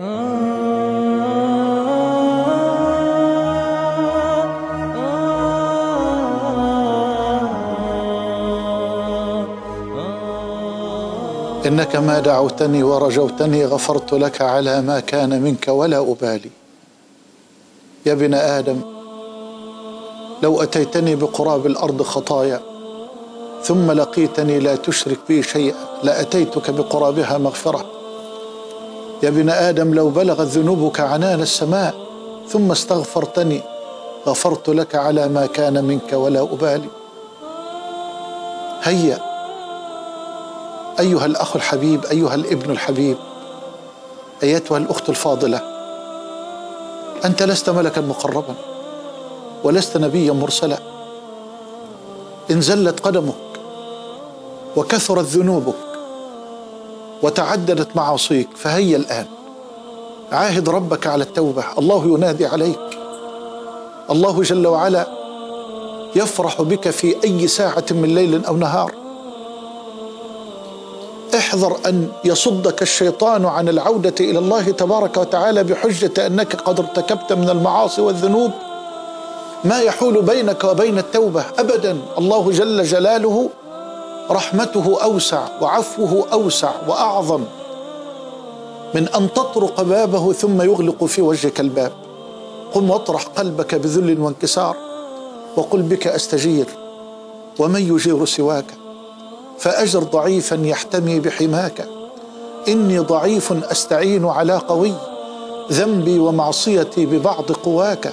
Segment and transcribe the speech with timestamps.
[0.00, 0.08] إنك
[11.96, 16.50] ما دعوتني ورجوتني غفرت لك على ما كان منك ولا أبالي.
[18.06, 18.80] يا ابن آدم
[20.42, 22.60] لو أتيتني بقراب الأرض خطايا
[23.62, 27.99] ثم لقيتني لا تشرك بي شيئا لأتيتك بقرابها مغفرة.
[29.22, 31.94] يا ابن آدم لو بلغت ذنوبك عنان السماء
[32.48, 33.60] ثم استغفرتني
[34.26, 36.88] غفرت لك على ما كان منك ولا أبالي.
[38.82, 39.18] هيا
[41.00, 43.16] أيها الأخ الحبيب أيها الابن الحبيب
[44.42, 45.60] أيتها الأخت الفاضلة
[47.24, 48.54] أنت لست ملكا مقربا
[49.64, 50.78] ولست نبيا مرسلا.
[52.50, 53.34] إن زلت قدمك
[54.76, 55.89] وكثرت ذنوبك
[57.22, 59.26] وتعددت معاصيك فهيا الآن.
[60.32, 61.64] عاهد ربك على التوبة.
[61.78, 62.80] الله ينادي عليك.
[64.10, 65.06] الله جل وعلا
[66.16, 68.92] يفرح بك في أي ساعة من ليل أو نهار.
[71.34, 77.50] احذر أن يصدك الشيطان عن العودة إلى الله تبارك وتعالى بحجة أنك قد ارتكبت من
[77.50, 78.50] المعاصي والذنوب.
[79.64, 81.98] ما يحول بينك وبين التوبة ابدا.
[82.18, 83.50] الله جل جلاله
[84.30, 87.44] رحمته أوسع وعفوه أوسع وأعظم
[88.94, 91.92] من أن تطرق بابه ثم يغلق في وجهك الباب.
[92.74, 94.76] قم واطرح قلبك بذل وانكسار
[95.56, 96.66] وقل بك أستجير
[97.58, 98.64] ومن يجير سواك
[99.58, 101.88] فأجر ضعيفا يحتمي بحماك.
[102.68, 104.92] إني ضعيف أستعين على قوي
[105.72, 108.12] ذنبي ومعصيتي ببعض قواك.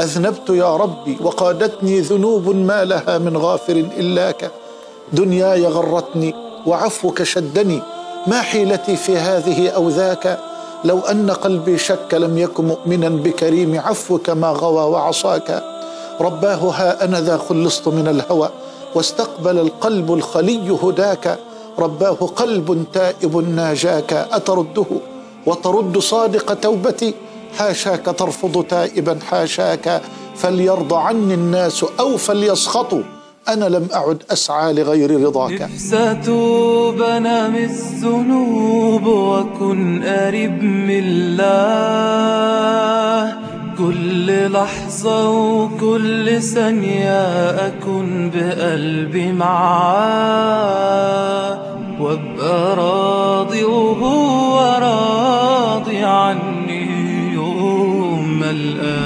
[0.00, 4.50] أذنبت يا ربي وقادتني ذنوب ما لها من غافر إلاك.
[5.12, 6.34] دنياي غرتني
[6.66, 7.82] وعفوك شدني.
[8.26, 10.38] ما حيلتي في هذه أو ذاك؟
[10.84, 15.64] لو أن قلبي شك لم يكن مؤمنا بكريم عفوك ما غوى وعصاك.
[16.20, 18.50] رباه ها أنا ذا خلصت من الهوى
[18.94, 21.38] واستقبل القلب الخلي هداك.
[21.78, 24.86] رباه قلب تائب ناجاك أترده؟
[25.46, 27.14] وترد صادق توبتي.
[27.58, 30.02] حاشاك ترفض تائبا حاشاك.
[30.36, 33.02] فليرضى عني الناس أو فليسخطوا.
[33.48, 35.68] أنا لم أعد أسعى لغير رضاك.
[35.76, 41.52] ستوب أنا من الذنوب وكن قريب من الله.
[43.78, 50.62] كل لحظة وكل ثانية أكون بقلبي معاه.
[52.00, 59.01] وابقى راضي وهو راضي عني يوم الآن.